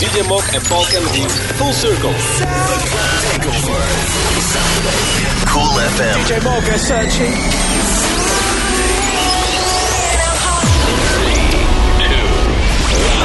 [0.00, 1.28] DJ Mog en Paul Kennedy.
[1.58, 2.14] Full Circle.
[5.44, 6.24] Cool FM.
[6.24, 7.34] DJ Mog is searching.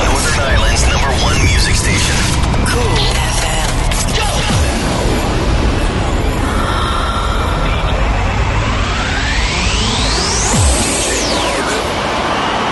[0.03, 2.15] Northern Ireland's number one music station.
[2.67, 2.97] Cool
[3.39, 3.69] FM.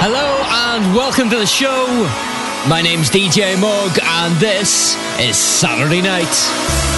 [0.02, 2.33] Hello and welcome to the show.
[2.67, 6.92] My name's DJ Mug and this is Saturday Night.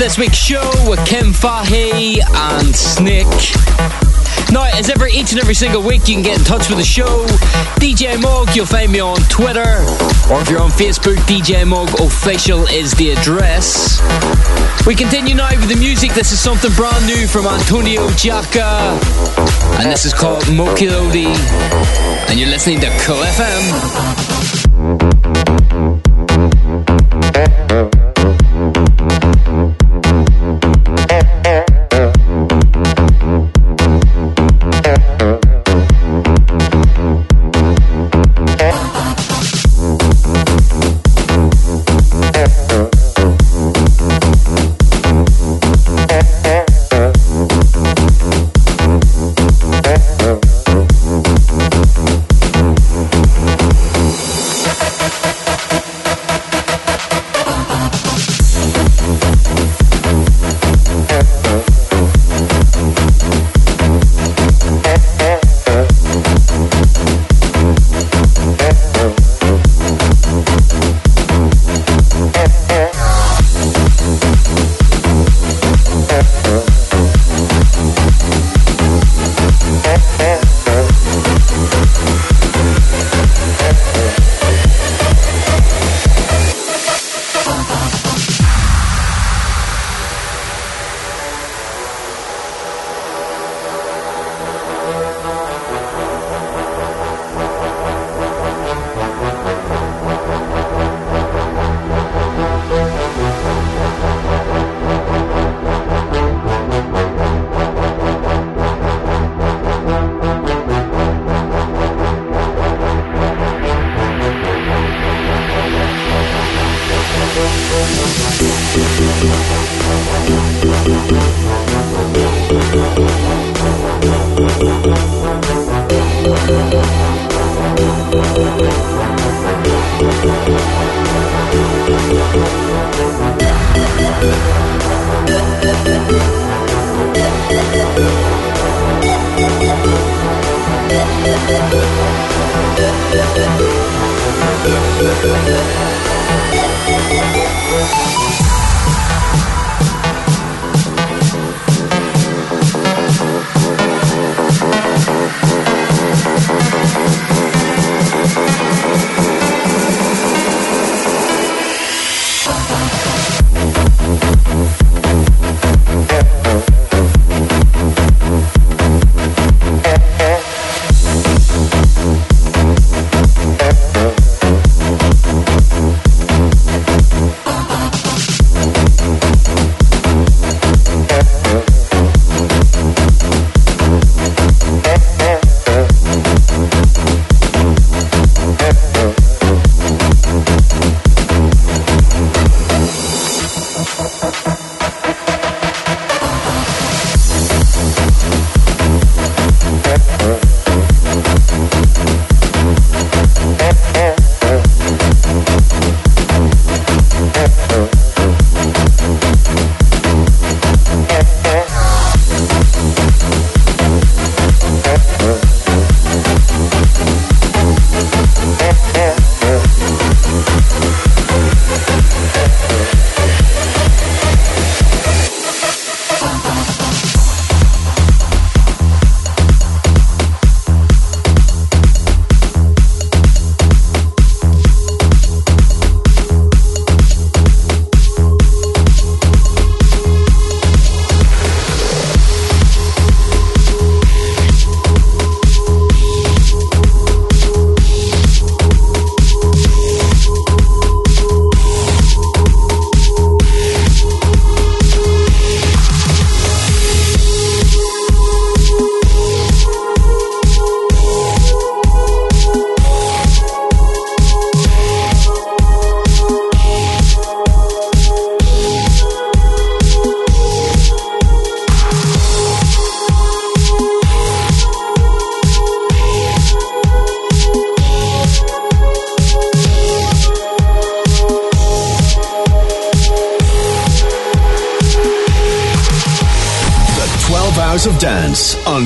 [0.00, 3.26] This week's show with Kim Fahey and Snake.
[4.50, 6.84] Now, as ever, each and every single week, you can get in touch with the
[6.84, 7.26] show.
[7.76, 9.84] DJ Mug, you'll find me on Twitter,
[10.32, 14.00] or if you're on Facebook, DJ Mug Official is the address.
[14.86, 16.14] We continue now with the music.
[16.14, 18.98] This is something brand new from Antonio Jacka,
[19.80, 21.26] and this is called Mokilodi,
[22.30, 24.19] and you're listening to Cool FM.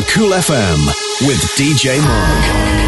[0.03, 0.87] Cool FM
[1.27, 2.84] with DJ Mog.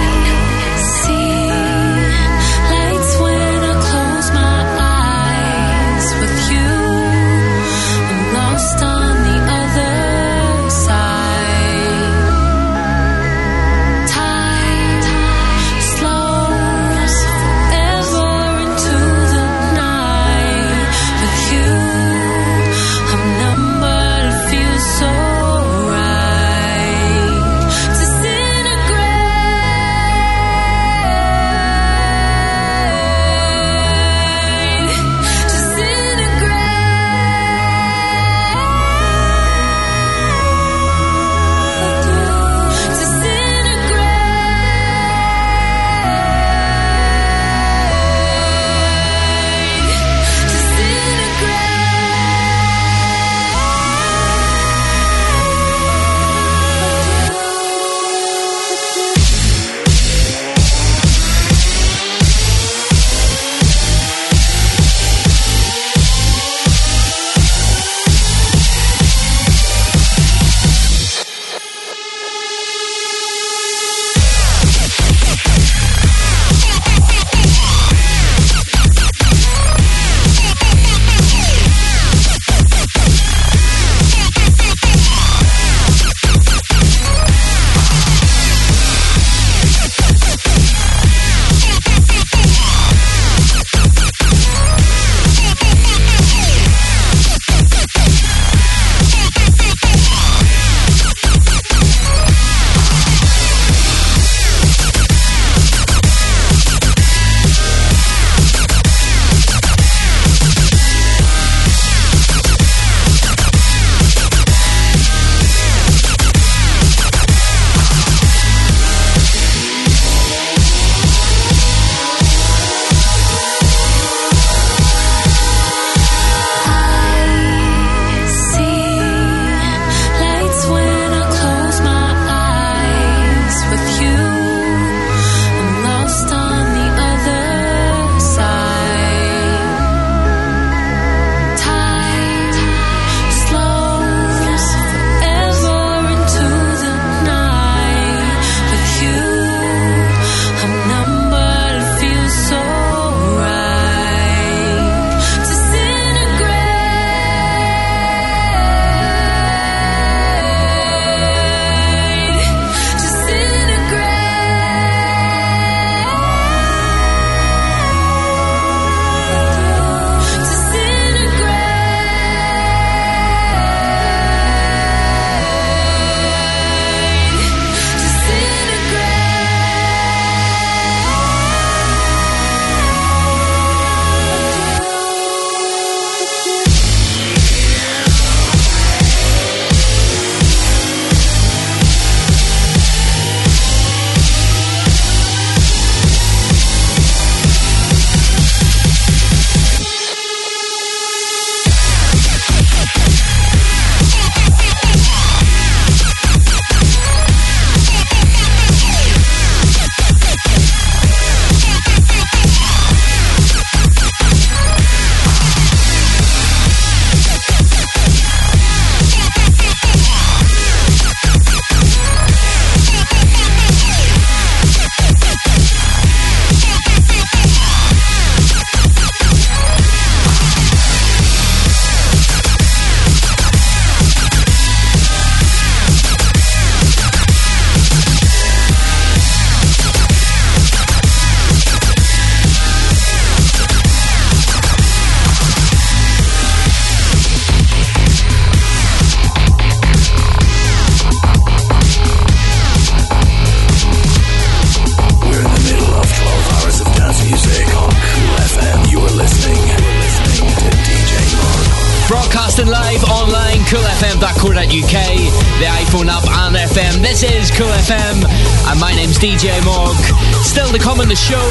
[269.18, 269.96] DJ Mog.
[270.44, 271.42] Still to come on the show,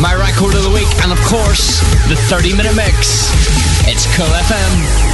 [0.00, 3.30] my record of the week, and of course, the 30 minute mix.
[3.86, 5.13] It's Cool FM.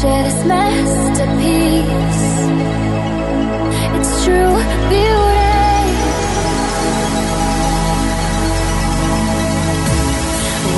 [0.00, 2.26] Share this masterpiece.
[3.96, 4.54] It's true
[4.90, 5.56] beauty.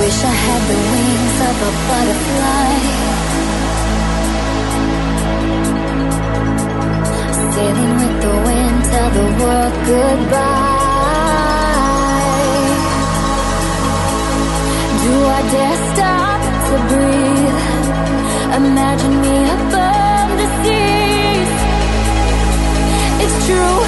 [0.00, 2.70] Wish I had the wings of a butterfly.
[7.54, 10.70] Sailing with the wind, tell the world goodbye.
[15.04, 15.89] Do I dare?
[18.62, 21.52] Imagine me above the seas.
[23.22, 23.79] It's true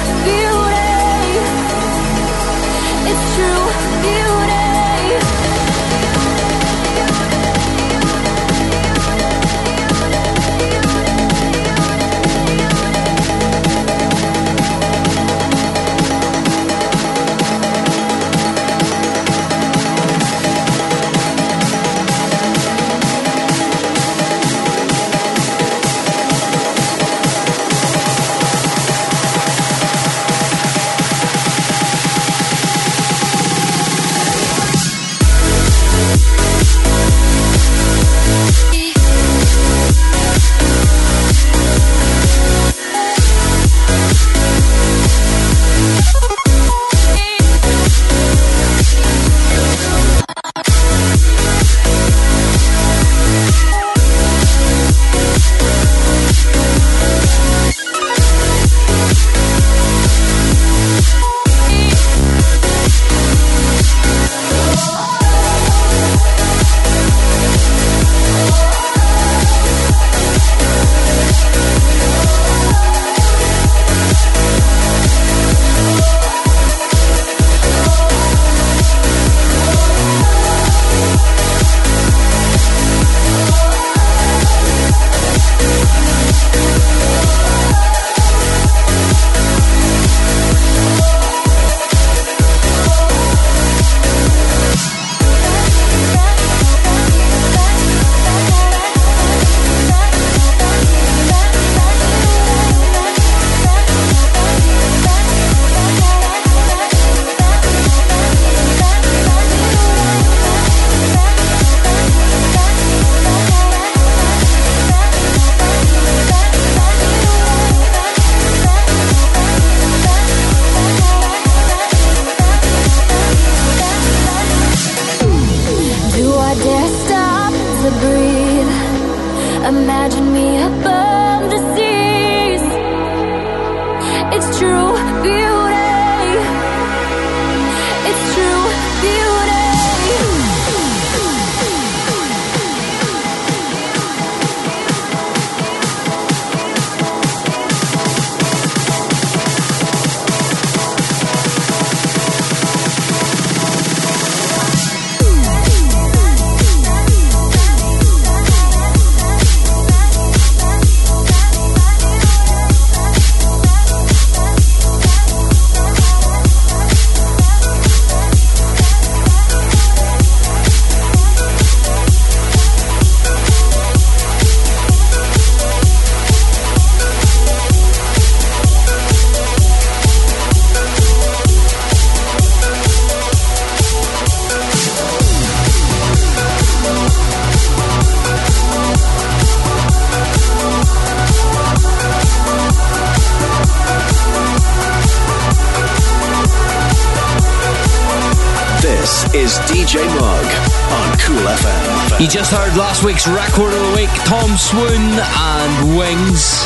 [200.01, 200.49] Mog
[200.89, 202.19] on Cool FM.
[202.19, 206.65] You just heard last week's record of the week, Tom Swoon and Wings.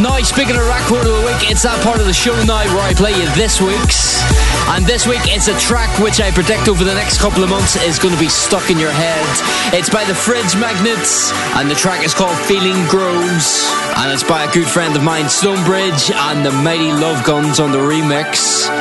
[0.00, 2.88] Now, speaking of record of the week, it's that part of the show now where
[2.88, 4.24] I play you this week's.
[4.72, 7.76] And this week, it's a track which I predict over the next couple of months
[7.76, 9.28] is going to be stuck in your head.
[9.76, 13.68] It's by the Fridge Magnets, and the track is called Feeling Grows.
[14.00, 17.76] And it's by a good friend of mine, Stonebridge, and the Mighty Love Guns on
[17.76, 18.72] the remix.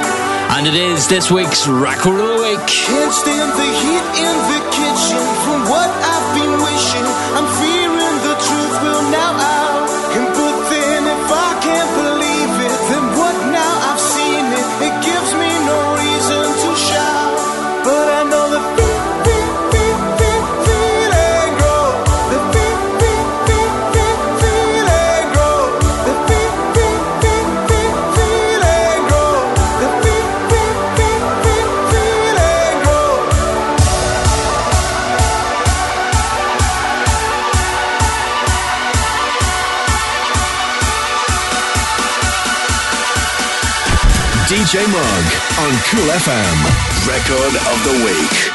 [0.53, 2.67] And it is this week's record of the week.
[44.71, 47.05] DJ Mog on Cool FM.
[47.05, 48.50] Record of the Week.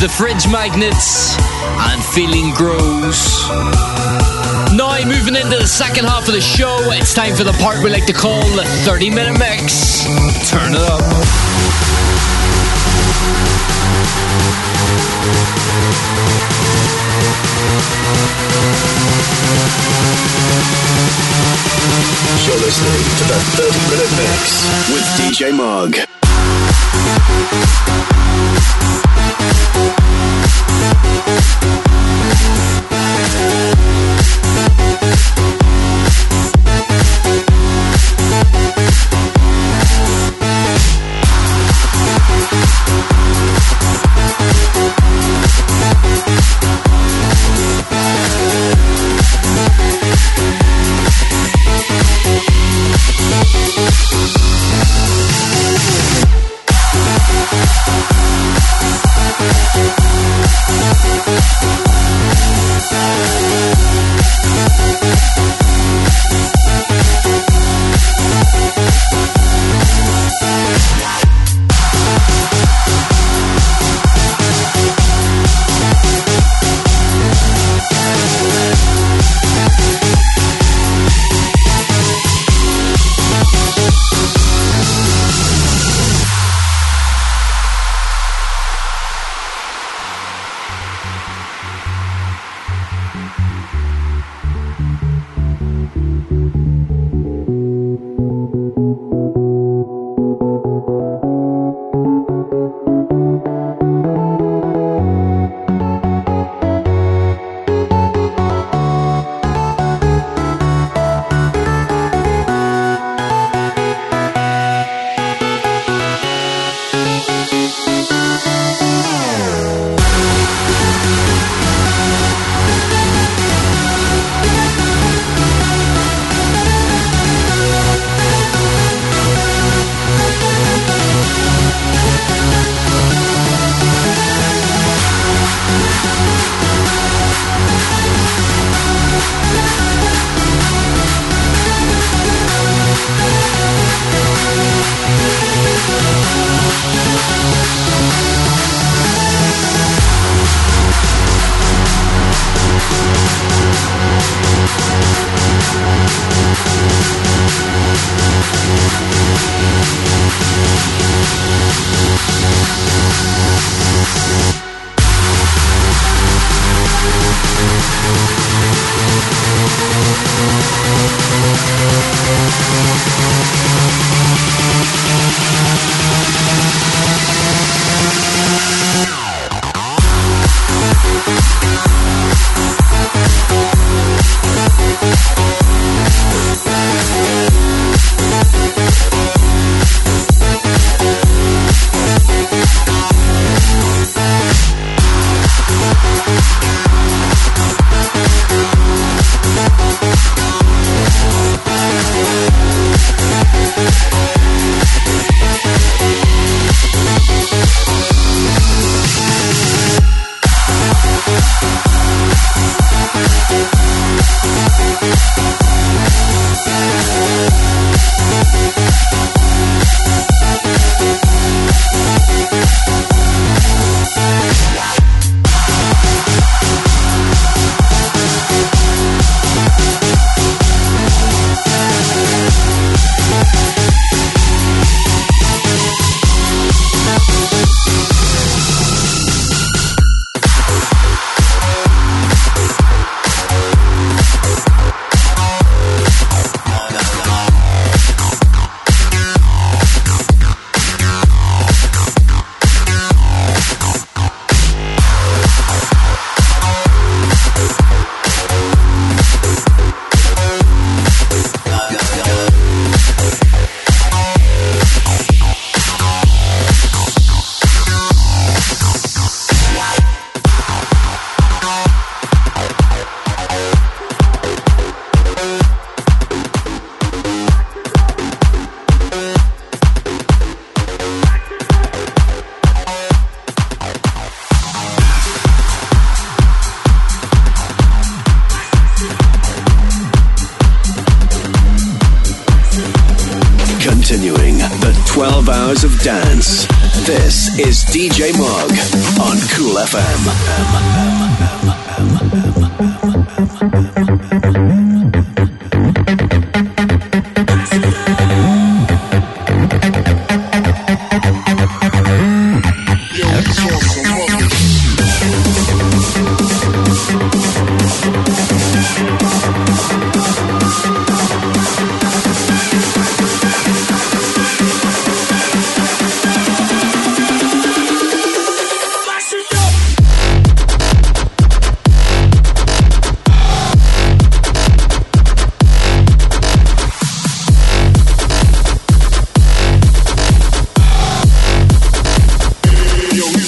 [0.00, 3.48] The Fridge Magnets and Feeling Grows.
[4.74, 7.90] Now, moving into the second half of the show, it's time for the part we
[7.90, 10.04] like to call the 30 minute mix.
[10.50, 11.00] Turn it up.
[22.44, 25.96] You're listening to the 30 minute mix with DJ Mog.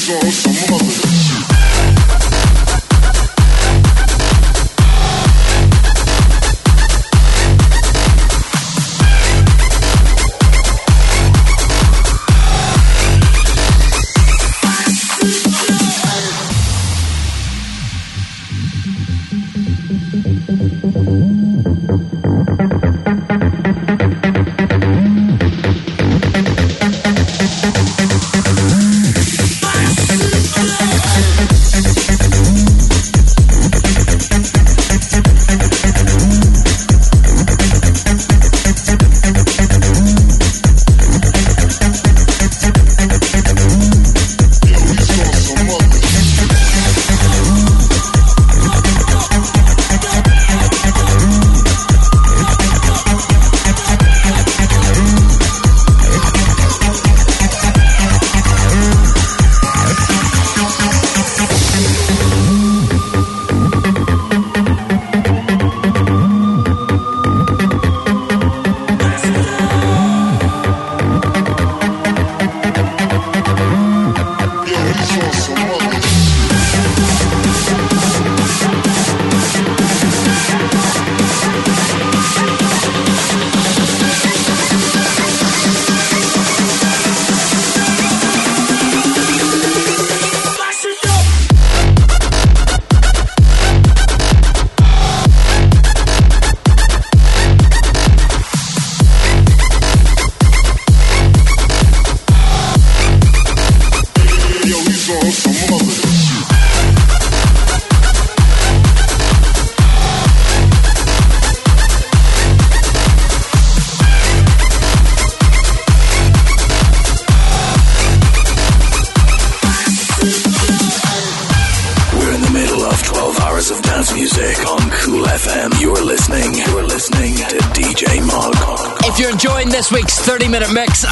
[0.08, 0.47] sauce.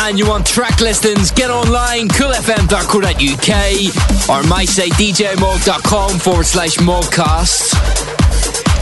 [0.05, 7.75] And you want track listings, get online, coolfm.co.uk or my site, djmog.com forward slash mogcast.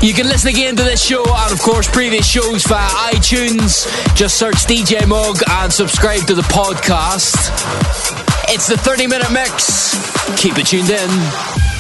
[0.03, 3.87] You can listen again to this show and, of course, previous shows via iTunes.
[4.14, 7.35] Just search DJ Mog and subscribe to the podcast.
[8.49, 9.95] It's the 30 minute mix.
[10.41, 11.73] Keep it tuned in.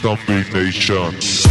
[0.00, 1.47] Dumping Nation.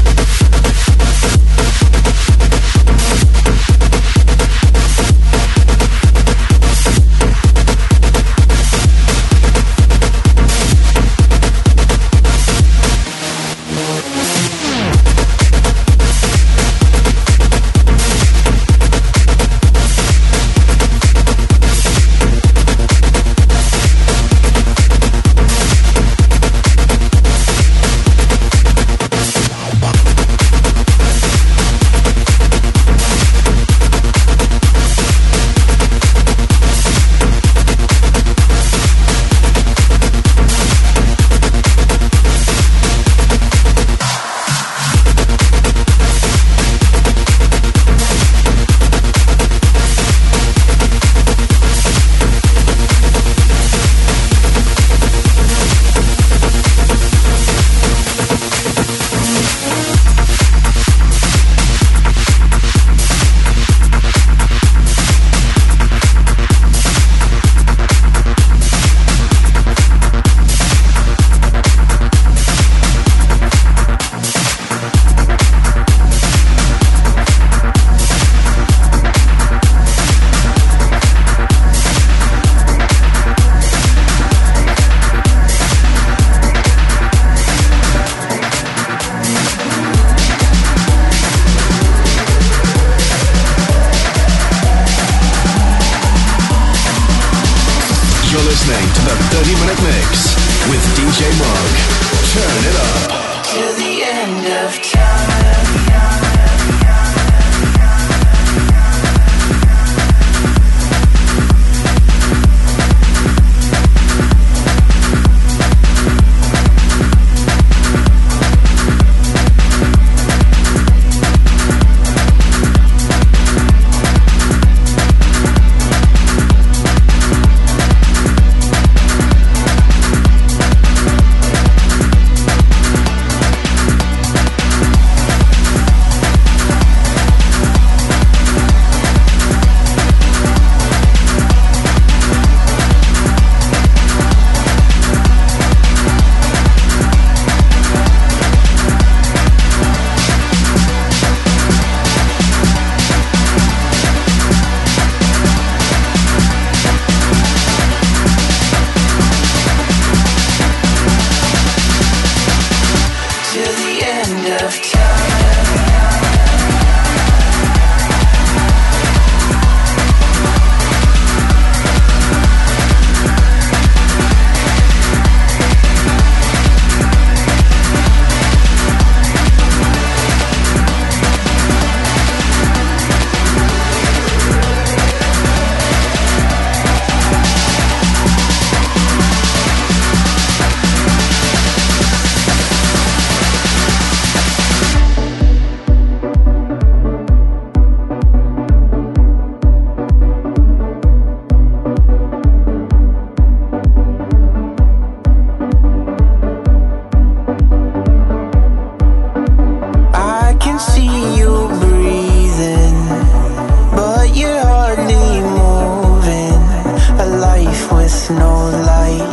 [217.68, 218.54] life with no
[218.92, 219.28] light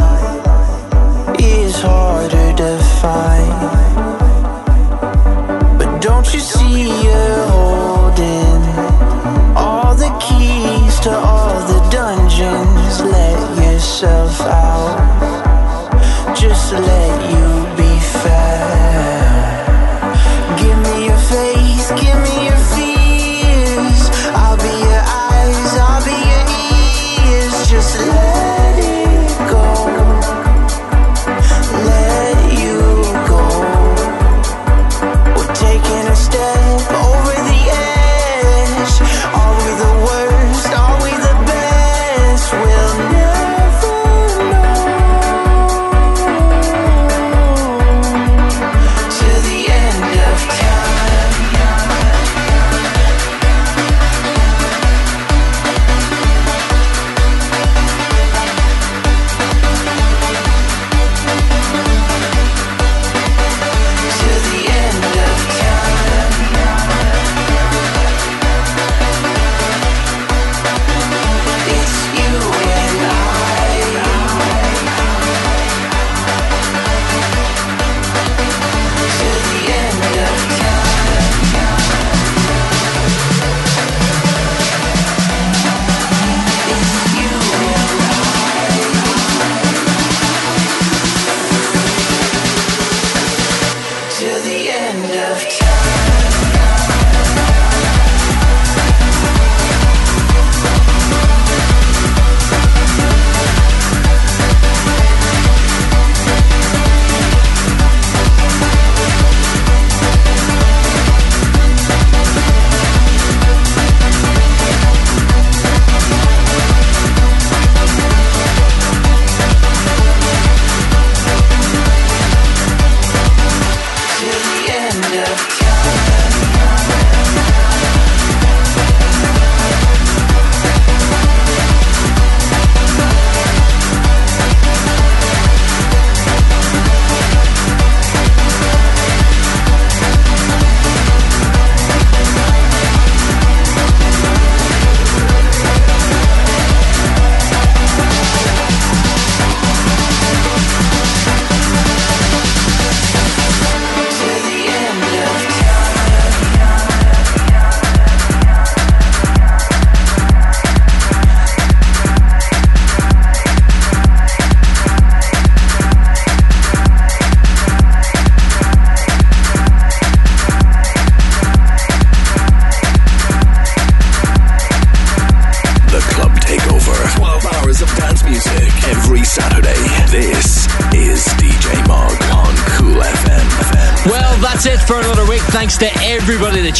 [1.38, 2.70] is harder to
[3.00, 3.60] find.
[5.78, 8.62] But don't you see you're holding
[9.64, 12.94] all the keys to all the dungeons?
[13.16, 14.96] Let yourself out,
[16.36, 17.43] just let you.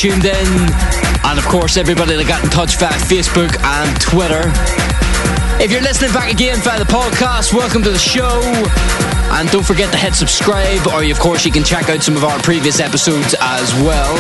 [0.05, 0.53] Tuned in,
[1.25, 4.53] and of course, everybody that got in touch via Facebook and Twitter.
[5.57, 8.45] If you're listening back again via the podcast, welcome to the show.
[9.33, 12.25] And don't forget to hit subscribe, or of course, you can check out some of
[12.25, 14.13] our previous episodes as well.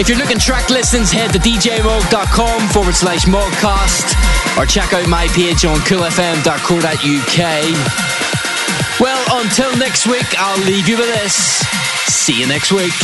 [0.00, 4.16] If you're looking track listings, head to djmog.com forward slash mogcast,
[4.56, 7.40] or check out my page on coolfm.co.uk.
[8.96, 11.60] Well, until next week, I'll leave you with this.
[12.08, 12.96] See you next week.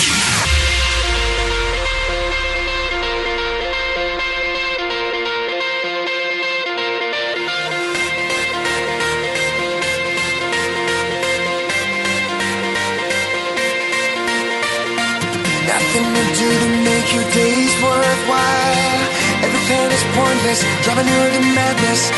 [20.43, 22.11] Plan driving you to madness.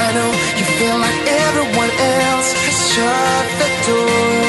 [0.00, 1.90] I know you feel like everyone
[2.24, 4.45] else has shut the door.